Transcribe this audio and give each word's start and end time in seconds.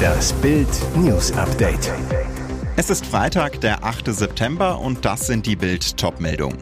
Das 0.00 0.32
Bild 0.34 0.68
News 0.96 1.32
Update. 1.32 1.92
Es 2.76 2.90
ist 2.90 3.06
Freitag, 3.06 3.60
der 3.60 3.84
8. 3.84 4.14
September 4.14 4.78
und 4.78 5.04
das 5.04 5.26
sind 5.26 5.46
die 5.46 5.56
Bild 5.56 5.96
Topmeldungen. 5.96 6.58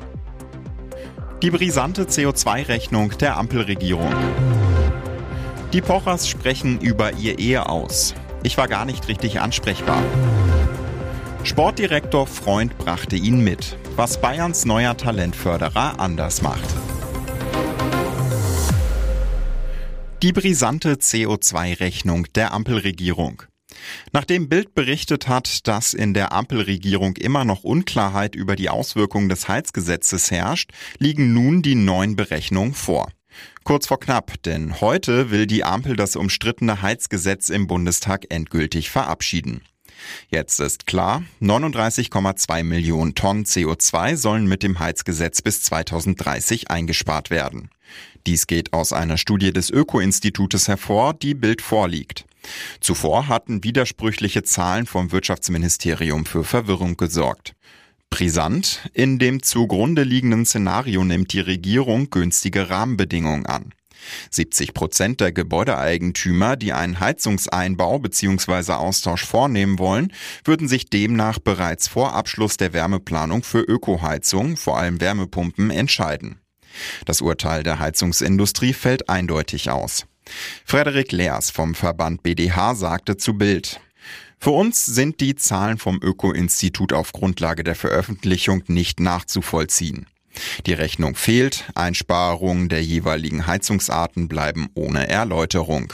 Die 1.43 1.51
brisante 1.51 2.05
CO2-Rechnung 2.05 3.17
der 3.19 3.37
Ampelregierung. 3.37 4.13
Die 5.73 5.81
Pochers 5.81 6.29
sprechen 6.29 6.81
über 6.81 7.13
ihr 7.15 7.39
Ehe 7.39 7.69
aus. 7.69 8.15
Ich 8.43 8.59
war 8.59 8.69
gar 8.69 8.85
nicht 8.85 9.09
richtig 9.09 9.41
ansprechbar. 9.41 10.03
Sportdirektor 11.45 12.27
Freund 12.27 12.77
brachte 12.79 13.17
ihn 13.17 13.41
mit, 13.41 13.77
was 13.97 14.21
Bayerns 14.21 14.65
neuer 14.65 14.97
Talentförderer 14.97 15.99
anders 15.99 16.43
macht. 16.43 16.78
Die 20.21 20.33
brisante 20.33 20.95
CO2-Rechnung 20.95 22.27
der 22.35 22.53
Ampelregierung. 22.53 23.45
Nachdem 24.13 24.49
Bild 24.49 24.75
berichtet 24.75 25.29
hat, 25.29 25.69
dass 25.69 25.95
in 25.95 26.13
der 26.13 26.33
Ampelregierung 26.33 27.17
immer 27.17 27.45
noch 27.45 27.63
Unklarheit 27.63 28.35
über 28.35 28.57
die 28.57 28.69
Auswirkungen 28.69 29.29
des 29.29 29.47
Heizgesetzes 29.47 30.33
herrscht, 30.33 30.73
liegen 30.99 31.33
nun 31.35 31.63
die 31.63 31.77
neuen 31.77 32.17
Berechnungen 32.17 32.75
vor. 32.75 33.13
Kurz 33.63 33.87
vor 33.87 34.01
knapp, 34.01 34.43
denn 34.43 34.81
heute 34.81 35.31
will 35.31 35.47
die 35.47 35.63
Ampel 35.63 35.95
das 35.95 36.17
umstrittene 36.17 36.83
Heizgesetz 36.83 37.49
im 37.49 37.69
Bundestag 37.69 38.27
endgültig 38.29 38.91
verabschieden. 38.91 39.61
Jetzt 40.31 40.59
ist 40.59 40.87
klar, 40.87 41.23
39,2 41.41 42.65
Millionen 42.65 43.15
Tonnen 43.15 43.45
CO2 43.45 44.17
sollen 44.17 44.47
mit 44.47 44.65
dem 44.65 44.81
Heizgesetz 44.81 45.43
bis 45.43 45.63
2030 45.63 46.71
eingespart 46.71 47.31
werden. 47.31 47.71
Dies 48.27 48.47
geht 48.47 48.73
aus 48.73 48.93
einer 48.93 49.17
Studie 49.17 49.53
des 49.53 49.71
Öko-Institutes 49.71 50.69
hervor, 50.69 51.15
die 51.15 51.35
Bild 51.35 51.63
vorliegt. 51.63 52.25
Zuvor 52.81 53.29
hatten 53.29 53.65
widersprüchliche 53.65 54.43
Zahlen 54.43 54.87
vom 54.87 55.13
Wirtschaftsministerium 55.13 56.27
für 56.27 56.45
Verwirrung 56.45 56.97
gesorgt. 56.97 57.55
Brisant, 58.11 58.89
in 58.95 59.19
dem 59.19 59.43
zugrunde 59.43 60.03
liegenden 60.03 60.47
Szenario 60.47 61.05
nimmt 61.05 61.33
die 61.33 61.41
Regierung 61.41 62.11
günstige 62.11 62.71
Rahmenbedingungen 62.71 63.47
an. 63.47 63.75
70 64.31 64.75
Prozent 64.75 65.21
der 65.21 65.33
Gebäudeeigentümer, 65.33 66.57
die 66.57 66.73
einen 66.73 67.01
Heizungseinbau 67.01 67.99
bzw. 67.99 68.73
Austausch 68.73 69.25
vornehmen 69.25 69.79
wollen, 69.79 70.13
würden 70.45 70.69
sich 70.69 70.89
demnach 70.89 71.39
bereits 71.39 71.89
vor 71.89 72.15
Abschluss 72.15 72.57
der 72.57 72.73
Wärmeplanung 72.73 73.43
für 73.43 73.61
Ökoheizung, 73.61 74.57
vor 74.57 74.79
allem 74.79 75.01
Wärmepumpen, 75.01 75.71
entscheiden. 75.71 76.41
Das 77.05 77.21
Urteil 77.21 77.63
der 77.63 77.79
Heizungsindustrie 77.79 78.73
fällt 78.73 79.09
eindeutig 79.09 79.71
aus. 79.71 80.07
Frederik 80.65 81.13
Leers 81.13 81.51
vom 81.51 81.75
Verband 81.75 82.23
BDH 82.23 82.75
sagte 82.75 83.17
zu 83.17 83.35
Bild, 83.35 83.81
für 84.41 84.51
uns 84.51 84.87
sind 84.87 85.21
die 85.21 85.35
Zahlen 85.35 85.79
vom 85.79 85.99
Öko-Institut 86.01 86.93
auf 86.93 87.13
Grundlage 87.13 87.65
der 87.65 87.75
Veröffentlichung 87.75 88.63
nicht 88.69 89.01
nachzuvollziehen. 89.01 90.07
Die 90.67 90.75
Rechnung 90.75 91.17
fehlt, 91.17 91.65
Einsparungen 91.75 92.69
der 92.69 92.83
jeweiligen 92.83 93.49
Heizungsarten 93.49 94.29
bleiben 94.29 94.69
ohne 94.75 95.09
Erläuterung. 95.09 95.93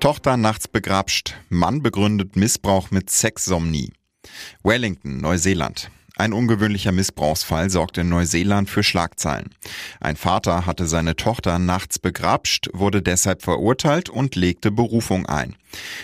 Tochter 0.00 0.38
nachts 0.38 0.66
begrapscht, 0.66 1.34
Mann 1.50 1.82
begründet 1.82 2.34
Missbrauch 2.34 2.90
mit 2.90 3.10
Sexsomnie. 3.10 3.92
Wellington, 4.62 5.18
Neuseeland. 5.18 5.90
Ein 6.20 6.34
ungewöhnlicher 6.34 6.92
Missbrauchsfall 6.92 7.70
sorgte 7.70 8.02
in 8.02 8.10
Neuseeland 8.10 8.68
für 8.68 8.82
Schlagzeilen. 8.82 9.54
Ein 10.00 10.16
Vater 10.16 10.66
hatte 10.66 10.86
seine 10.86 11.16
Tochter 11.16 11.58
nachts 11.58 11.98
begrapscht, 11.98 12.68
wurde 12.74 13.00
deshalb 13.00 13.40
verurteilt 13.40 14.10
und 14.10 14.36
legte 14.36 14.70
Berufung 14.70 15.24
ein. 15.24 15.56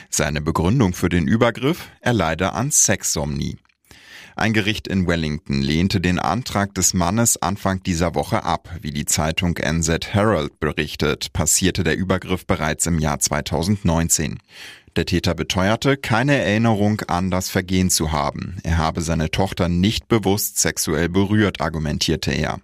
Seine 0.09 0.41
Begründung 0.41 0.95
für 0.95 1.11
den 1.11 1.29
Übergriff, 1.29 1.89
er 2.01 2.15
leide 2.15 2.55
an 2.55 2.71
Sexsomnie. 2.71 3.59
Ein 4.37 4.55
Gericht 4.55 4.89
in 4.89 5.07
Wellington 5.07 5.61
lehnte 5.61 6.01
den 6.01 6.19
Antrag 6.19 6.75
des 6.75 6.95
Mannes 6.95 7.37
Anfang 7.43 7.83
dieser 7.83 8.15
Woche 8.15 8.43
ab. 8.43 8.71
Wie 8.81 8.93
die 8.93 9.05
Zeitung 9.05 9.59
NZ 9.59 10.15
Herald 10.15 10.59
berichtet, 10.61 11.35
passierte 11.35 11.85
der 11.85 11.99
Übergriff 11.99 12.47
bereits 12.47 12.87
im 12.87 12.99
Jahr 12.99 13.19
2019. 13.19 14.39
Der 14.97 15.05
Täter 15.05 15.35
beteuerte, 15.35 15.99
keine 15.99 16.37
Erinnerung 16.37 17.03
an 17.03 17.31
das 17.31 17.51
Vergehen 17.51 17.91
zu 17.91 18.13
haben. 18.13 18.57
Er 18.63 18.79
habe 18.79 19.03
seine 19.03 19.31
Tochter 19.31 19.69
nicht 19.69 20.09
bewusst 20.09 20.59
sexuell 20.59 21.11
berührt, 21.11 21.61
argumentierte 21.61 22.33
er. 22.33 22.61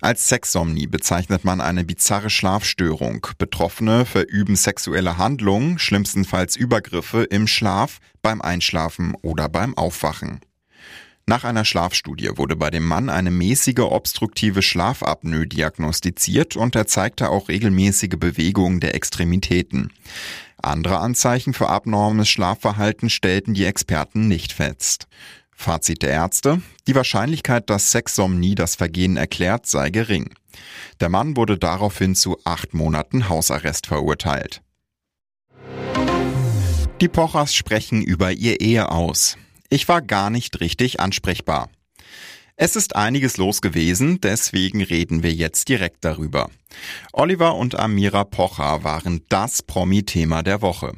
Als 0.00 0.28
Sexsomnie 0.28 0.86
bezeichnet 0.86 1.44
man 1.44 1.60
eine 1.60 1.82
bizarre 1.82 2.30
Schlafstörung. 2.30 3.26
Betroffene 3.38 4.06
verüben 4.06 4.54
sexuelle 4.54 5.18
Handlungen, 5.18 5.80
schlimmstenfalls 5.80 6.54
Übergriffe 6.54 7.24
im 7.24 7.48
Schlaf, 7.48 7.98
beim 8.22 8.40
Einschlafen 8.40 9.16
oder 9.22 9.48
beim 9.48 9.76
Aufwachen. 9.76 10.38
Nach 11.28 11.44
einer 11.44 11.66
Schlafstudie 11.66 12.30
wurde 12.36 12.56
bei 12.56 12.70
dem 12.70 12.86
Mann 12.86 13.10
eine 13.10 13.30
mäßige 13.30 13.80
obstruktive 13.80 14.62
Schlafapnoe 14.62 15.46
diagnostiziert 15.46 16.56
und 16.56 16.74
er 16.74 16.86
zeigte 16.86 17.28
auch 17.28 17.50
regelmäßige 17.50 18.16
Bewegungen 18.18 18.80
der 18.80 18.94
Extremitäten. 18.94 19.92
Andere 20.56 21.00
Anzeichen 21.00 21.52
für 21.52 21.68
abnormes 21.68 22.30
Schlafverhalten 22.30 23.10
stellten 23.10 23.52
die 23.52 23.66
Experten 23.66 24.26
nicht 24.26 24.54
fest. 24.54 25.06
Fazit 25.54 26.00
der 26.00 26.12
Ärzte, 26.12 26.62
die 26.86 26.94
Wahrscheinlichkeit, 26.94 27.68
dass 27.68 27.90
Sexsomnie 27.90 28.54
das 28.54 28.76
Vergehen 28.76 29.18
erklärt, 29.18 29.66
sei 29.66 29.90
gering. 29.90 30.30
Der 30.98 31.10
Mann 31.10 31.36
wurde 31.36 31.58
daraufhin 31.58 32.14
zu 32.14 32.38
acht 32.44 32.72
Monaten 32.72 33.28
Hausarrest 33.28 33.86
verurteilt. 33.86 34.62
Die 37.02 37.08
Pochers 37.08 37.54
sprechen 37.54 38.00
über 38.00 38.32
ihr 38.32 38.62
Ehe 38.62 38.90
aus. 38.90 39.36
Ich 39.70 39.88
war 39.88 40.00
gar 40.00 40.30
nicht 40.30 40.60
richtig 40.60 41.00
ansprechbar. 41.00 41.68
Es 42.56 42.74
ist 42.74 42.96
einiges 42.96 43.36
los 43.36 43.60
gewesen, 43.60 44.20
deswegen 44.20 44.82
reden 44.82 45.22
wir 45.22 45.32
jetzt 45.32 45.68
direkt 45.68 46.04
darüber. 46.04 46.50
Oliver 47.12 47.54
und 47.54 47.78
Amira 47.78 48.24
Pocher 48.24 48.82
waren 48.82 49.22
das 49.28 49.62
Promi-Thema 49.62 50.42
der 50.42 50.60
Woche. 50.60 50.94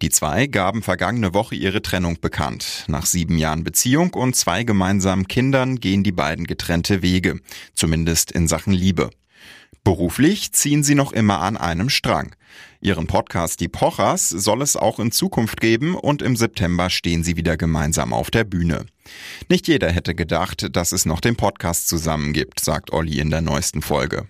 Die 0.00 0.10
zwei 0.10 0.46
gaben 0.46 0.82
vergangene 0.82 1.34
Woche 1.34 1.54
ihre 1.54 1.82
Trennung 1.82 2.20
bekannt. 2.20 2.84
Nach 2.86 3.06
sieben 3.06 3.38
Jahren 3.38 3.64
Beziehung 3.64 4.14
und 4.14 4.36
zwei 4.36 4.62
gemeinsamen 4.62 5.26
Kindern 5.26 5.76
gehen 5.76 6.04
die 6.04 6.12
beiden 6.12 6.46
getrennte 6.46 7.02
Wege, 7.02 7.40
zumindest 7.74 8.30
in 8.30 8.46
Sachen 8.46 8.72
Liebe. 8.72 9.10
Beruflich 9.84 10.52
ziehen 10.52 10.84
sie 10.84 10.94
noch 10.94 11.12
immer 11.12 11.40
an 11.40 11.56
einem 11.56 11.88
Strang. 11.90 12.36
Ihren 12.80 13.08
Podcast 13.08 13.58
Die 13.58 13.68
Pochers 13.68 14.28
soll 14.28 14.62
es 14.62 14.76
auch 14.76 15.00
in 15.00 15.10
Zukunft 15.10 15.60
geben 15.60 15.96
und 15.96 16.22
im 16.22 16.36
September 16.36 16.88
stehen 16.88 17.24
sie 17.24 17.36
wieder 17.36 17.56
gemeinsam 17.56 18.12
auf 18.12 18.30
der 18.30 18.44
Bühne. 18.44 18.86
Nicht 19.48 19.66
jeder 19.66 19.90
hätte 19.90 20.14
gedacht, 20.14 20.68
dass 20.76 20.92
es 20.92 21.04
noch 21.04 21.20
den 21.20 21.34
Podcast 21.34 21.88
zusammen 21.88 22.32
gibt, 22.32 22.60
sagt 22.60 22.92
Olli 22.92 23.18
in 23.18 23.30
der 23.30 23.40
neuesten 23.40 23.82
Folge. 23.82 24.28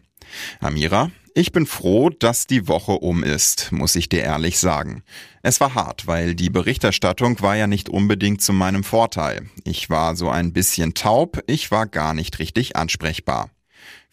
Amira, 0.61 1.11
ich 1.35 1.53
bin 1.53 1.67
froh, 1.67 2.09
dass 2.09 2.47
die 2.47 2.67
Woche 2.69 2.93
um 2.93 3.23
ist, 3.23 3.73
muss 3.73 3.95
ich 3.95 4.09
dir 4.09 4.23
ehrlich 4.23 4.59
sagen. 4.59 5.03
Es 5.43 5.61
war 5.61 5.75
hart, 5.75 6.07
weil 6.07 6.34
die 6.34 6.51
Berichterstattung 6.51 7.41
war 7.41 7.57
ja 7.57 7.67
nicht 7.67 7.89
unbedingt 7.89 8.43
zu 8.43 8.53
meinem 8.53 8.84
Vorteil. 8.84 9.49
Ich 9.65 9.89
war 9.89 10.15
so 10.17 10.29
ein 10.29 10.53
bisschen 10.53 10.95
taub, 10.95 11.43
ich 11.47 11.71
war 11.71 11.87
gar 11.87 12.13
nicht 12.13 12.39
richtig 12.39 12.77
ansprechbar. 12.77 13.51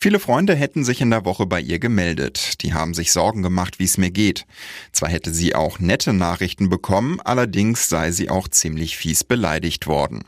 Viele 0.01 0.21
Freunde 0.21 0.55
hätten 0.55 0.85
sich 0.85 1.01
in 1.01 1.09
der 1.09 1.25
Woche 1.25 1.45
bei 1.45 1.59
ihr 1.59 1.77
gemeldet. 1.77 2.61
Die 2.61 2.73
haben 2.73 2.93
sich 2.93 3.11
Sorgen 3.11 3.43
gemacht, 3.43 3.79
wie 3.79 3.83
es 3.83 3.97
mir 3.97 4.11
geht. 4.11 4.45
Zwar 4.93 5.09
hätte 5.09 5.33
sie 5.33 5.55
auch 5.55 5.79
nette 5.79 6.13
Nachrichten 6.13 6.69
bekommen, 6.69 7.19
allerdings 7.19 7.89
sei 7.89 8.11
sie 8.11 8.29
auch 8.29 8.47
ziemlich 8.47 8.95
fies 8.95 9.25
beleidigt 9.25 9.87
worden. 9.87 10.23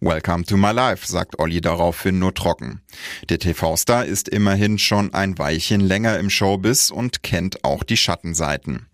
Welcome 0.00 0.44
to 0.44 0.58
my 0.58 0.70
life, 0.70 1.06
sagt 1.06 1.38
Olli 1.38 1.62
daraufhin 1.62 2.18
nur 2.18 2.34
trocken. 2.34 2.82
Der 3.30 3.38
TV-Star 3.38 4.04
ist 4.04 4.28
immerhin 4.28 4.78
schon 4.78 5.14
ein 5.14 5.38
Weilchen 5.38 5.80
länger 5.80 6.18
im 6.18 6.28
Showbiz 6.28 6.90
und 6.90 7.22
kennt 7.22 7.64
auch 7.64 7.84
die 7.84 7.96
Schattenseiten. 7.96 8.84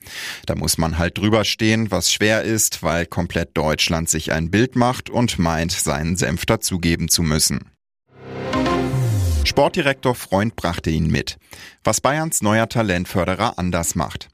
Da 0.46 0.55
muss 0.55 0.79
man 0.79 0.99
halt 0.99 1.19
drüber 1.19 1.44
stehen, 1.44 1.91
was 1.91 2.12
schwer 2.12 2.43
ist, 2.43 2.85
weil 2.85 3.06
komplett 3.06 3.56
Deutschland 3.56 4.08
sich 4.08 4.31
ein 4.31 4.52
Bild 4.52 4.76
macht 4.76 5.11
und 5.11 5.41
meint, 5.41 5.73
seinen 5.73 6.17
Senf 6.17 6.46
dazugeben 6.46 7.08
zu 7.08 7.25
müssen. 7.25 7.71
Sportdirektor 9.44 10.15
Freund 10.15 10.56
brachte 10.56 10.91
ihn 10.91 11.11
mit, 11.11 11.37
was 11.85 12.00
Bayerns 12.00 12.43
neuer 12.43 12.69
Talentförderer 12.69 13.59
anders 13.59 13.94
macht. 13.94 14.29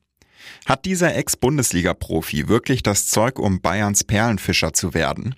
Hat 0.66 0.84
dieser 0.84 1.14
Ex-Bundesliga-Profi 1.16 2.48
wirklich 2.48 2.82
das 2.82 3.08
Zeug, 3.08 3.38
um 3.38 3.60
Bayerns 3.60 4.04
Perlenfischer 4.04 4.72
zu 4.72 4.94
werden? 4.94 5.34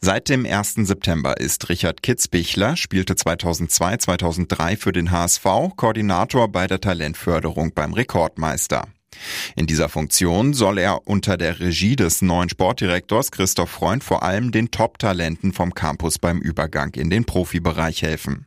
Seit 0.00 0.28
dem 0.28 0.46
1. 0.46 0.74
September 0.74 1.38
ist 1.38 1.68
Richard 1.68 2.02
Kitzbichler, 2.02 2.76
spielte 2.76 3.14
2002-2003 3.14 4.76
für 4.76 4.92
den 4.92 5.10
HSV, 5.10 5.44
Koordinator 5.76 6.48
bei 6.48 6.66
der 6.66 6.80
Talentförderung 6.80 7.72
beim 7.74 7.92
Rekordmeister. 7.92 8.88
In 9.56 9.66
dieser 9.66 9.88
Funktion 9.88 10.54
soll 10.54 10.78
er 10.78 11.06
unter 11.06 11.36
der 11.36 11.60
Regie 11.60 11.96
des 11.96 12.22
neuen 12.22 12.48
Sportdirektors 12.48 13.30
Christoph 13.30 13.70
Freund 13.70 14.04
vor 14.04 14.22
allem 14.22 14.52
den 14.52 14.70
Top-Talenten 14.70 15.52
vom 15.52 15.74
Campus 15.74 16.18
beim 16.18 16.40
Übergang 16.40 16.94
in 16.94 17.10
den 17.10 17.24
Profibereich 17.24 18.02
helfen. 18.02 18.45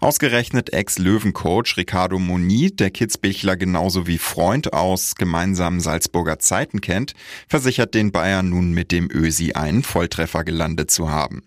Ausgerechnet 0.00 0.72
Ex-Löwencoach 0.72 1.76
Ricardo 1.76 2.18
Moni, 2.18 2.74
der 2.74 2.90
Kitzbichler 2.90 3.56
genauso 3.56 4.06
wie 4.06 4.18
Freund 4.18 4.72
aus 4.72 5.14
gemeinsamen 5.14 5.80
Salzburger 5.80 6.38
Zeiten 6.38 6.80
kennt, 6.80 7.14
versichert 7.48 7.94
den 7.94 8.12
Bayern 8.12 8.48
nun 8.48 8.72
mit 8.72 8.92
dem 8.92 9.10
Ösi 9.10 9.52
einen 9.52 9.82
Volltreffer 9.82 10.44
gelandet 10.44 10.90
zu 10.90 11.10
haben. 11.10 11.42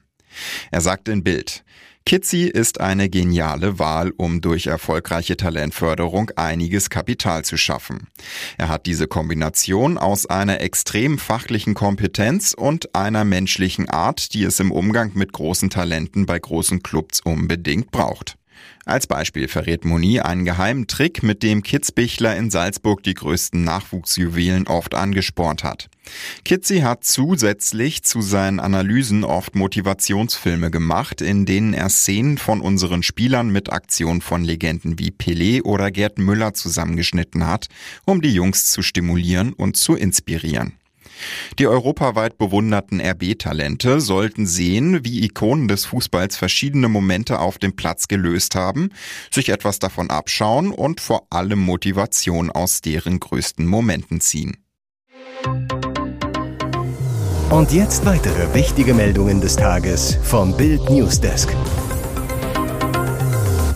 Er 0.72 0.82
sagt 0.82 1.10
in 1.10 1.24
Bild, 1.24 1.64
Kitzi 2.08 2.44
ist 2.44 2.80
eine 2.80 3.10
geniale 3.10 3.80
Wahl, 3.80 4.14
um 4.16 4.40
durch 4.40 4.68
erfolgreiche 4.68 5.36
Talentförderung 5.36 6.32
einiges 6.38 6.90
Kapital 6.90 7.44
zu 7.44 7.58
schaffen. 7.58 8.08
Er 8.58 8.70
hat 8.70 8.86
diese 8.86 9.08
Kombination 9.08 9.98
aus 9.98 10.26
einer 10.26 10.62
extrem 10.62 11.18
fachlichen 11.18 11.74
Kompetenz 11.74 12.54
und 12.58 12.96
einer 12.96 13.26
menschlichen 13.26 13.90
Art, 13.90 14.34
die 14.34 14.46
es 14.46 14.62
im 14.62 14.72
Umgang 14.72 15.12
mit 15.16 15.34
großen 15.34 15.70
Talenten 15.70 16.26
bei 16.26 16.40
großen 16.40 16.82
Clubs 16.82 17.20
unbedingt 17.20 17.92
braucht. 17.92 18.38
Als 18.86 19.06
Beispiel 19.06 19.48
verrät 19.48 19.84
Moni 19.84 20.22
einen 20.22 20.46
geheimen 20.46 20.88
Trick, 20.88 21.22
mit 21.22 21.44
dem 21.44 21.62
Kitzbichler 21.62 22.36
in 22.38 22.50
Salzburg 22.50 23.04
die 23.04 23.14
größten 23.14 23.64
Nachwuchsjuwelen 23.64 24.68
oft 24.68 24.96
angespornt 24.96 25.64
hat. 25.64 25.90
Kitzi 26.46 26.80
hat 26.80 27.04
zusätzlich 27.04 28.04
zu 28.04 28.22
seinen 28.22 28.62
Analysen 28.62 29.26
oft 29.26 29.56
Motivationsfilme 29.56 30.72
gemacht, 30.72 31.22
in 31.22 31.46
denen 31.46 31.74
er 31.74 31.90
Szenen 31.90 32.38
von 32.38 32.62
unseren 32.62 33.04
Spielern 33.04 33.50
mit 33.50 33.72
Aktionen 33.72 34.22
von 34.22 34.44
Legenden 34.46 35.00
wie 35.00 35.12
Pelé 35.12 35.64
oder 35.64 35.92
Gerd 35.92 36.18
Müller 36.18 36.54
zusammengeschnitten 36.54 37.46
hat, 37.46 37.68
um 38.06 38.22
die 38.22 38.34
Jungs 38.34 38.72
zu 38.72 38.82
stimulieren 38.82 39.52
und 39.52 39.76
zu 39.76 39.96
inspirieren. 39.96 40.74
Die 41.60 41.68
europaweit 41.68 42.38
bewunderten 42.38 43.02
RB-Talente 43.02 44.02
sollten 44.02 44.46
sehen, 44.46 45.04
wie 45.04 45.24
Ikonen 45.24 45.68
des 45.68 45.86
Fußballs 45.86 46.38
verschiedene 46.38 46.90
Momente 46.90 47.40
auf 47.40 47.58
dem 47.58 47.76
Platz 47.76 48.08
gelöst 48.08 48.56
haben, 48.56 48.90
sich 49.32 49.50
etwas 49.50 49.80
davon 49.80 50.10
abschauen 50.10 50.72
und 50.72 51.02
vor 51.02 51.28
allem 51.30 51.60
Motivation 51.60 52.52
aus 52.52 52.82
deren 52.82 53.20
größten 53.20 53.66
Momenten 53.66 54.22
ziehen. 54.22 54.58
Und 57.50 57.72
jetzt 57.72 58.06
weitere 58.06 58.54
wichtige 58.54 58.94
Meldungen 58.94 59.40
des 59.40 59.56
Tages 59.56 60.18
vom 60.22 60.56
Bild 60.58 60.90
Newsdesk. 60.90 61.50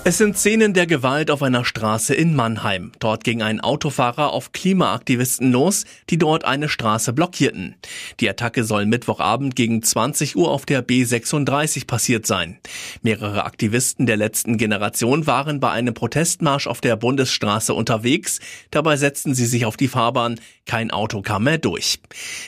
Es 0.03 0.17
sind 0.17 0.35
Szenen 0.35 0.73
der 0.73 0.87
Gewalt 0.87 1.29
auf 1.29 1.43
einer 1.43 1.63
Straße 1.63 2.15
in 2.15 2.35
Mannheim. 2.35 2.91
Dort 2.97 3.23
ging 3.23 3.43
ein 3.43 3.61
Autofahrer 3.61 4.33
auf 4.33 4.51
Klimaaktivisten 4.51 5.51
los, 5.51 5.85
die 6.09 6.17
dort 6.17 6.43
eine 6.43 6.69
Straße 6.69 7.13
blockierten. 7.13 7.75
Die 8.19 8.27
Attacke 8.27 8.63
soll 8.63 8.87
Mittwochabend 8.87 9.55
gegen 9.55 9.83
20 9.83 10.35
Uhr 10.35 10.49
auf 10.49 10.65
der 10.65 10.83
B36 10.83 11.85
passiert 11.85 12.25
sein. 12.25 12.57
Mehrere 13.03 13.45
Aktivisten 13.45 14.07
der 14.07 14.17
letzten 14.17 14.57
Generation 14.57 15.27
waren 15.27 15.59
bei 15.59 15.69
einem 15.69 15.93
Protestmarsch 15.93 16.65
auf 16.65 16.81
der 16.81 16.95
Bundesstraße 16.95 17.75
unterwegs. 17.75 18.39
Dabei 18.71 18.97
setzten 18.97 19.35
sie 19.35 19.45
sich 19.45 19.65
auf 19.65 19.77
die 19.77 19.87
Fahrbahn. 19.87 20.39
Kein 20.65 20.89
Auto 20.89 21.21
kam 21.21 21.43
mehr 21.43 21.59
durch. 21.59 21.99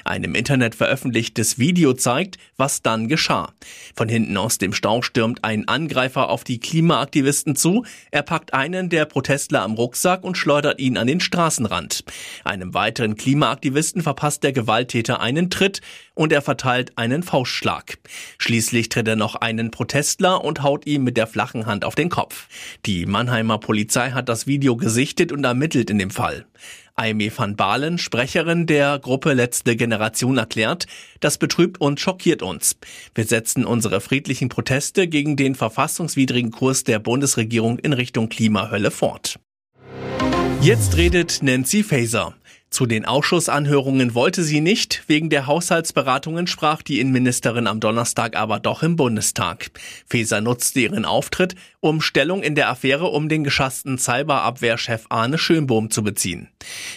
Ein 0.05 0.23
im 0.23 0.33
Internet 0.33 0.73
veröffentlichtes 0.73 1.59
Video 1.59 1.93
zeigt, 1.93 2.39
was 2.57 2.81
dann 2.81 3.07
geschah. 3.07 3.53
Von 3.95 4.09
hinten 4.09 4.37
aus 4.37 4.57
dem 4.57 4.73
Stau 4.73 5.03
stürmt 5.03 5.43
ein 5.43 5.67
Angreifer 5.67 6.29
auf 6.29 6.43
die 6.43 6.59
Klimaaktivisten 6.59 7.52
Polizisten 7.53 7.55
zu. 7.55 7.85
Er 8.11 8.23
packt 8.23 8.53
einen 8.53 8.89
der 8.89 9.05
Protestler 9.05 9.61
am 9.61 9.73
Rucksack 9.73 10.23
und 10.23 10.37
schleudert 10.37 10.79
ihn 10.79 10.97
an 10.97 11.07
den 11.07 11.19
Straßenrand. 11.19 12.03
Einem 12.43 12.73
weiteren 12.73 13.15
Klimaaktivisten 13.15 14.01
verpasst 14.01 14.43
der 14.43 14.53
Gewalttäter 14.53 15.19
einen 15.19 15.49
Tritt 15.49 15.81
und 16.15 16.31
er 16.31 16.41
verteilt 16.41 16.91
einen 16.97 17.23
Faustschlag. 17.23 17.97
Schließlich 18.37 18.89
tritt 18.89 19.07
er 19.07 19.15
noch 19.15 19.35
einen 19.35 19.71
Protestler 19.71 20.43
und 20.43 20.61
haut 20.63 20.85
ihm 20.85 21.03
mit 21.03 21.17
der 21.17 21.27
flachen 21.27 21.65
Hand 21.65 21.85
auf 21.85 21.95
den 21.95 22.09
Kopf. 22.09 22.47
Die 22.85 23.05
Mannheimer 23.05 23.57
Polizei 23.57 24.11
hat 24.11 24.29
das 24.29 24.47
Video 24.47 24.75
gesichtet 24.75 25.31
und 25.31 25.43
ermittelt 25.43 25.89
in 25.89 25.97
dem 25.97 26.11
Fall. 26.11 26.45
Aimee 26.95 27.31
van 27.35 27.55
Balen, 27.55 27.97
Sprecherin 27.97 28.67
der 28.67 28.99
Gruppe 28.99 29.33
Letzte 29.33 29.75
Generation, 29.75 30.37
erklärt, 30.37 30.85
das 31.19 31.37
betrübt 31.37 31.81
und 31.81 31.99
schockiert 31.99 32.41
uns. 32.41 32.77
Wir 33.15 33.25
setzen 33.25 33.65
unsere 33.65 33.99
friedlichen 33.99 34.49
Proteste 34.49 35.07
gegen 35.07 35.35
den 35.35 35.55
verfassungswidrigen 35.55 36.51
Kurs 36.51 36.83
der 36.83 36.99
Bundesregierung 36.99 37.79
in 37.79 37.93
Richtung 37.93 38.29
Klimahölle 38.29 38.91
fort. 38.91 39.39
Jetzt 40.61 40.95
redet 40.95 41.41
Nancy 41.41 41.83
Faeser. 41.83 42.35
Zu 42.73 42.87
den 42.87 43.05
Ausschussanhörungen 43.05 44.15
wollte 44.15 44.41
sie 44.41 44.59
nicht. 44.59 45.03
Wegen 45.05 45.29
der 45.29 45.45
Haushaltsberatungen 45.45 46.47
sprach 46.47 46.81
die 46.81 46.99
Innenministerin 46.99 47.67
am 47.67 47.79
Donnerstag 47.79 48.35
aber 48.35 48.59
doch 48.59 48.81
im 48.81 48.95
Bundestag. 48.95 49.69
Faeser 50.07 50.41
nutzte 50.41 50.79
ihren 50.79 51.05
Auftritt, 51.05 51.53
um 51.81 52.01
Stellung 52.01 52.41
in 52.41 52.55
der 52.55 52.71
Affäre 52.71 53.09
um 53.09 53.29
den 53.29 53.43
geschassten 53.43 53.99
Cyberabwehrchef 53.99 55.05
Arne 55.09 55.37
Schönbohm 55.37 55.91
zu 55.91 56.01
beziehen. 56.01 56.49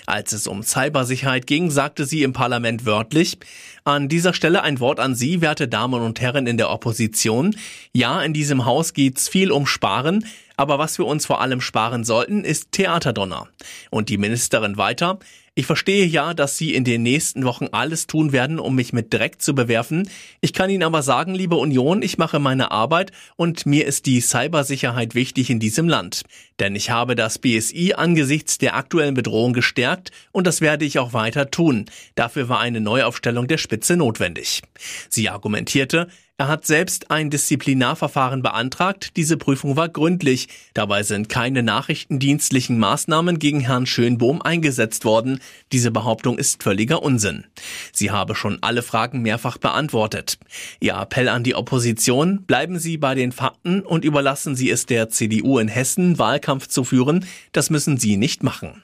Als 0.07 0.33
es 0.33 0.47
um 0.47 0.63
Cybersicherheit 0.63 1.47
ging, 1.47 1.71
sagte 1.71 2.07
sie 2.07 2.23
im 2.23 2.33
Parlament 2.33 2.87
wörtlich, 2.87 3.37
an 3.85 4.09
dieser 4.09 4.33
Stelle 4.33 4.63
ein 4.63 4.81
Wort 4.81 4.99
an 4.99 5.15
Sie, 5.15 5.43
werte 5.43 5.69
Damen 5.69 6.03
und 6.03 6.21
Herren 6.21 6.47
in 6.47 6.57
der 6.57 6.71
Opposition. 6.71 7.55
Ja, 7.93 8.21
in 8.23 8.33
diesem 8.33 8.65
Haus 8.65 8.95
geht's 8.95 9.29
viel 9.29 9.53
um 9.53 9.65
Sparen, 9.65 10.25
aber 10.57 10.79
was 10.79 10.99
wir 10.99 11.07
uns 11.07 11.27
vor 11.27 11.41
allem 11.41 11.61
sparen 11.61 12.03
sollten, 12.03 12.43
ist 12.45 12.73
Theaterdonner. 12.73 13.47
Und 13.91 14.09
die 14.09 14.19
Ministerin 14.19 14.77
weiter, 14.77 15.21
ich 15.59 15.65
verstehe 15.65 16.05
ja, 16.05 16.35
dass 16.35 16.59
Sie 16.59 16.75
in 16.75 16.85
den 16.85 17.03
nächsten 17.03 17.45
Wochen 17.45 17.69
alles 17.73 18.07
tun 18.07 18.33
werden, 18.33 18.59
um 18.59 18.75
mich 18.75 18.93
mit 18.93 19.13
Dreck 19.13 19.41
zu 19.41 19.55
bewerfen. 19.55 20.07
Ich 20.43 20.53
kann 20.53 20.69
Ihnen 20.69 20.83
aber 20.83 21.01
sagen, 21.01 21.35
liebe 21.35 21.57
Union, 21.57 22.03
ich 22.03 22.19
mache 22.19 22.39
meine 22.39 22.73
Arbeit 22.73 23.11
und 23.37 23.65
mir 23.65 23.87
ist 23.87 24.05
die 24.05 24.21
Cybersicherheit 24.21 25.15
wichtig 25.15 25.49
in 25.49 25.59
diesem 25.59 25.89
Land. 25.89 26.25
Denn 26.61 26.77
ich 26.77 26.91
habe 26.91 27.15
das 27.15 27.39
BSI 27.39 27.95
angesichts 27.97 28.59
der 28.59 28.77
aktuellen 28.77 29.15
Bedrohung 29.15 29.55
gestärkt 29.55 30.11
und 30.31 30.47
das 30.47 30.61
werde 30.61 30.85
ich 30.85 30.99
auch 30.99 31.15
weiter 31.15 31.51
tun. 31.51 31.87
Dafür 32.17 32.51
war 32.51 32.61
eine 32.61 32.83
Neuaufstellung 32.83 33.47
der 33.47 33.59
Spitze 33.59 33.97
notwendig. 33.97 34.61
Sie 35.09 35.31
argumentierte, 35.31 36.09
er 36.39 36.49
hat 36.49 36.67
selbst 36.67 37.11
ein 37.11 37.31
Disziplinarverfahren 37.31 38.43
beantragt. 38.43 39.17
Diese 39.17 39.39
Prüfung 39.39 39.77
war 39.77 39.89
gründlich. 39.89 40.49
Dabei 40.75 41.03
sind 41.03 41.31
keine 41.31 41.63
nachrichtendienstlichen 41.63 42.79
Maßnahmen 42.79 43.39
gegen 43.39 43.61
Herrn 43.61 43.87
Schönbohm 43.87 44.43
eingesetzt 44.43 45.07
worden. 45.07 45.41
Diese 45.73 45.91
Behauptung 45.91 46.37
ist 46.37 46.63
völliger 46.63 47.03
Unsinn. 47.03 47.47
Sie 47.91 48.11
habe 48.11 48.35
schon 48.35 48.59
alle 48.61 48.83
Fragen 48.83 49.23
mehrfach 49.23 49.57
beantwortet. 49.57 50.39
Ihr 50.79 50.97
Appell 50.97 51.31
an 51.31 51.43
die 51.43 51.55
Opposition, 51.55 52.43
bleiben 52.43 52.79
Sie 52.79 52.99
bei 52.99 53.15
den 53.15 53.33
Fakten 53.33 53.81
und 53.81 54.05
überlassen 54.05 54.57
Sie 54.57 54.71
es 54.71 54.85
der 54.85 55.09
CDU 55.09 55.59
in 55.59 55.69
Hessen, 55.69 56.19
Wahlkampf 56.19 56.67
zu 56.67 56.85
führen. 56.85 57.25
Das 57.53 57.71
müssen 57.71 57.97
Sie 57.97 58.19
nicht 58.19 58.43
machen. 58.43 58.83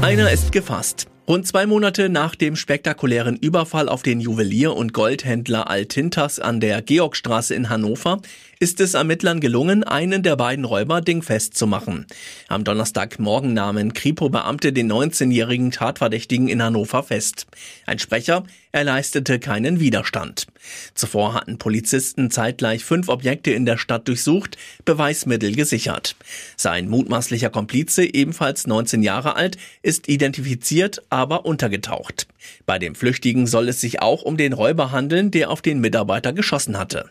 Einer 0.00 0.32
ist 0.32 0.50
gefasst. 0.50 1.06
Rund 1.28 1.44
zwei 1.44 1.66
Monate 1.66 2.08
nach 2.08 2.36
dem 2.36 2.54
spektakulären 2.54 3.36
Überfall 3.36 3.88
auf 3.88 4.04
den 4.04 4.20
Juwelier 4.20 4.76
und 4.76 4.92
Goldhändler 4.92 5.68
Altintas 5.68 6.38
an 6.38 6.60
der 6.60 6.82
Georgstraße 6.82 7.52
in 7.52 7.68
Hannover 7.68 8.20
ist 8.58 8.80
es 8.80 8.94
Ermittlern 8.94 9.40
gelungen, 9.40 9.84
einen 9.84 10.22
der 10.22 10.36
beiden 10.36 10.64
Räuber 10.64 11.00
dingfest 11.00 11.54
zu 11.54 11.66
machen. 11.66 12.06
Am 12.48 12.64
Donnerstagmorgen 12.64 13.52
nahmen 13.52 13.92
Kripo-Beamte 13.92 14.72
den 14.72 14.90
19-jährigen 14.90 15.70
Tatverdächtigen 15.70 16.48
in 16.48 16.62
Hannover 16.62 17.02
fest. 17.02 17.46
Ein 17.86 17.98
Sprecher, 17.98 18.44
er 18.72 18.84
leistete 18.84 19.38
keinen 19.38 19.80
Widerstand. 19.80 20.46
Zuvor 20.94 21.34
hatten 21.34 21.58
Polizisten 21.58 22.30
zeitgleich 22.30 22.84
fünf 22.84 23.08
Objekte 23.08 23.50
in 23.50 23.66
der 23.66 23.78
Stadt 23.78 24.08
durchsucht, 24.08 24.56
Beweismittel 24.84 25.54
gesichert. 25.54 26.16
Sein 26.56 26.88
mutmaßlicher 26.88 27.50
Komplize, 27.50 28.04
ebenfalls 28.04 28.66
19 28.66 29.02
Jahre 29.02 29.36
alt, 29.36 29.58
ist 29.82 30.08
identifiziert, 30.08 31.02
aber 31.10 31.44
untergetaucht. 31.44 32.26
Bei 32.64 32.78
dem 32.78 32.94
Flüchtigen 32.94 33.46
soll 33.46 33.68
es 33.68 33.80
sich 33.80 34.00
auch 34.02 34.22
um 34.22 34.36
den 34.36 34.52
Räuber 34.52 34.92
handeln, 34.92 35.30
der 35.30 35.50
auf 35.50 35.62
den 35.62 35.80
Mitarbeiter 35.80 36.32
geschossen 36.32 36.78
hatte. 36.78 37.10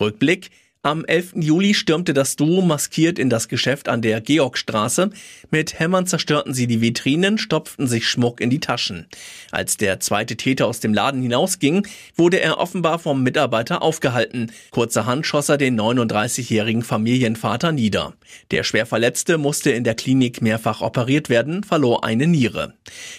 Rückblick 0.00 0.50
am 0.86 1.04
11. 1.04 1.32
Juli 1.40 1.74
stürmte 1.74 2.14
das 2.14 2.36
Duo 2.36 2.62
maskiert 2.62 3.18
in 3.18 3.28
das 3.28 3.48
Geschäft 3.48 3.88
an 3.88 4.02
der 4.02 4.20
Georgstraße. 4.20 5.10
Mit 5.50 5.80
Hämmern 5.80 6.06
zerstörten 6.06 6.54
sie 6.54 6.68
die 6.68 6.80
Vitrinen, 6.80 7.38
stopften 7.38 7.88
sich 7.88 8.06
Schmuck 8.06 8.40
in 8.40 8.50
die 8.50 8.60
Taschen. 8.60 9.06
Als 9.50 9.76
der 9.78 9.98
zweite 9.98 10.36
Täter 10.36 10.68
aus 10.68 10.78
dem 10.78 10.94
Laden 10.94 11.22
hinausging, 11.22 11.88
wurde 12.14 12.38
er 12.38 12.58
offenbar 12.58 13.00
vom 13.00 13.24
Mitarbeiter 13.24 13.82
aufgehalten. 13.82 14.52
Kurzerhand 14.70 15.26
schoss 15.26 15.48
er 15.48 15.58
den 15.58 15.76
39-jährigen 15.76 16.82
Familienvater 16.82 17.72
nieder. 17.72 18.14
Der 18.52 18.62
Schwerverletzte 18.62 19.38
musste 19.38 19.72
in 19.72 19.82
der 19.82 19.96
Klinik 19.96 20.40
mehrfach 20.40 20.82
operiert 20.82 21.28
werden, 21.28 21.64
verlor 21.64 22.04
eine 22.04 22.28
Niere. 22.28 22.74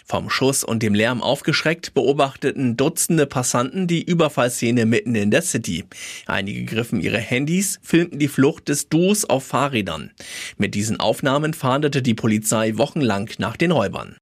Vom 0.05 0.29
Schuss 0.29 0.63
und 0.63 0.83
dem 0.83 0.93
Lärm 0.93 1.21
aufgeschreckt 1.21 1.93
beobachteten 1.93 2.77
Dutzende 2.77 3.25
Passanten 3.25 3.87
die 3.87 4.03
Überfallszene 4.03 4.85
mitten 4.85 5.15
in 5.15 5.31
der 5.31 5.41
City. 5.41 5.83
Einige 6.27 6.63
griffen 6.63 7.01
ihre 7.01 7.17
Handys 7.17 7.56
Handys 7.57 7.79
filmten 7.81 8.19
die 8.19 8.27
Flucht 8.27 8.69
des 8.69 8.87
Duos 8.87 9.25
auf 9.25 9.43
Fahrrädern. 9.43 10.11
Mit 10.57 10.75
diesen 10.75 10.99
Aufnahmen 10.99 11.55
fahndete 11.55 12.03
die 12.03 12.13
Polizei 12.13 12.77
wochenlang 12.77 13.31
nach 13.39 13.57
den 13.57 13.71
Räubern. 13.71 14.15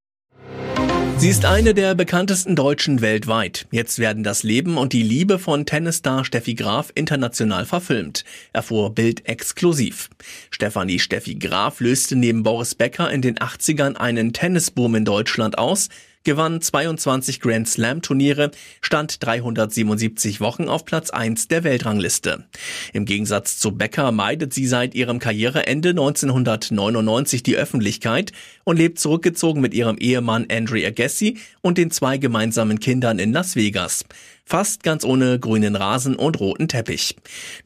Sie 1.18 1.28
ist 1.28 1.44
eine 1.44 1.74
der 1.74 1.94
bekanntesten 1.94 2.56
Deutschen 2.56 3.02
weltweit. 3.02 3.66
Jetzt 3.70 3.98
werden 3.98 4.22
das 4.22 4.42
Leben 4.42 4.78
und 4.78 4.94
die 4.94 5.02
Liebe 5.02 5.38
von 5.38 5.66
Tennisstar 5.66 6.24
Steffi 6.24 6.54
Graf 6.54 6.92
international 6.94 7.66
verfilmt, 7.66 8.24
erfuhr 8.54 8.94
Bild 8.94 9.26
exklusiv. 9.26 10.08
Stefanie 10.50 10.98
Steffi 10.98 11.34
Graf 11.34 11.80
löste 11.80 12.16
neben 12.16 12.42
Boris 12.42 12.74
Becker 12.74 13.10
in 13.10 13.20
den 13.20 13.36
80ern 13.36 13.96
einen 13.96 14.32
Tennisboom 14.32 14.94
in 14.94 15.04
Deutschland 15.04 15.58
aus, 15.58 15.88
gewann 16.26 16.60
22 16.60 17.40
Grand 17.40 17.68
Slam 17.68 18.02
Turniere, 18.02 18.50
stand 18.82 19.24
377 19.24 20.40
Wochen 20.40 20.68
auf 20.68 20.84
Platz 20.84 21.10
1 21.10 21.46
der 21.48 21.62
Weltrangliste. 21.64 22.44
Im 22.92 23.04
Gegensatz 23.06 23.58
zu 23.58 23.70
Becker 23.70 24.10
meidet 24.10 24.52
sie 24.52 24.66
seit 24.66 24.96
ihrem 24.96 25.20
Karriereende 25.20 25.90
1999 25.90 27.44
die 27.44 27.56
Öffentlichkeit 27.56 28.32
und 28.64 28.76
lebt 28.76 28.98
zurückgezogen 28.98 29.60
mit 29.60 29.72
ihrem 29.72 29.98
Ehemann 29.98 30.48
Andre 30.50 30.84
Agassi 30.84 31.38
und 31.62 31.78
den 31.78 31.92
zwei 31.92 32.18
gemeinsamen 32.18 32.80
Kindern 32.80 33.20
in 33.20 33.32
Las 33.32 33.54
Vegas 33.54 34.04
fast 34.46 34.84
ganz 34.84 35.04
ohne 35.04 35.40
grünen 35.40 35.74
Rasen 35.74 36.14
und 36.14 36.38
roten 36.38 36.68
Teppich. 36.68 37.16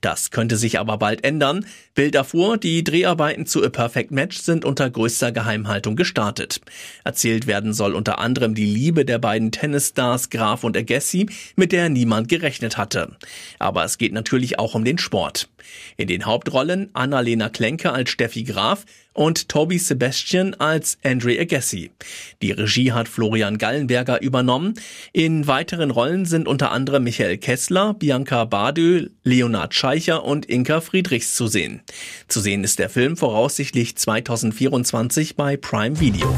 Das 0.01 0.31
könnte 0.31 0.57
sich 0.57 0.81
aber 0.81 0.97
bald 0.97 1.23
ändern. 1.23 1.67
Bild 1.95 2.15
erfuhr, 2.15 2.57
die 2.57 2.83
Dreharbeiten 2.83 3.45
zu 3.45 3.63
A 3.63 3.69
Perfect 3.69 4.11
Match 4.11 4.39
sind 4.39 4.65
unter 4.65 4.89
größter 4.89 5.31
Geheimhaltung 5.31 5.95
gestartet. 5.95 6.63
Erzählt 7.05 7.47
werden 7.47 7.75
soll 7.75 7.95
unter 7.95 8.19
anderem 8.19 8.55
die 8.55 8.65
Liebe 8.65 9.05
der 9.05 9.19
beiden 9.19 9.53
Tennisstars 9.53 10.31
Graf 10.31 10.65
und 10.65 10.77
Agassi, 10.77 11.29
mit 11.55 11.73
der 11.73 11.91
niemand 11.91 12.29
gerechnet 12.29 12.79
hatte. 12.79 13.17
Aber 13.59 13.85
es 13.85 13.99
geht 13.99 14.15
natürlich 14.15 14.59
auch 14.59 14.75
um 14.75 14.85
den 14.85 14.97
Sport. 14.97 15.51
In 15.99 16.09
den 16.09 16.25
Hauptrollen 16.25 16.89
Annalena 16.95 17.51
Klenke 17.51 17.93
als 17.93 18.11
Steffi 18.11 18.45
Graf 18.45 18.87
und 19.13 19.49
Toby 19.49 19.79
Sebastian 19.79 20.55
als 20.55 20.99
Andre 21.05 21.39
Agassi. 21.39 21.91
Die 22.43 22.53
Regie 22.53 22.93
hat 22.93 23.09
Florian 23.09 23.59
Gallenberger 23.59 24.23
übernommen. 24.23 24.75
In 25.13 25.47
weiteren 25.47 25.91
Rollen 25.91 26.27
sind 26.27 26.49
unter 26.49 26.71
anderem 26.71 27.05
Michael 27.05 27.39
Kessler, 27.39 27.95
Bianca 27.95 28.45
Badö, 28.45 29.09
Leonard 29.25 29.75
Scheicher 29.75 30.25
und 30.25 30.47
Inka 30.47 30.81
Friedrichs 30.81 31.35
zu 31.35 31.47
sehen. 31.47 31.83
Zu 32.29 32.41
sehen 32.41 32.65
ist 32.65 32.79
der 32.79 32.91
Film 32.91 33.17
voraussichtlich 33.17 33.97
2024 33.97 35.37
bei 35.37 35.57
Prime 35.57 36.01
Video. 36.01 36.29